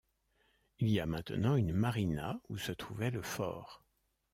Il 0.79 0.89
y 0.89 0.99
a 0.99 1.05
maintenant 1.05 1.55
une 1.55 1.73
marina 1.73 2.41
où 2.49 2.57
se 2.57 2.71
trouvait 2.71 3.11
le 3.11 3.21
fort. 3.21 3.83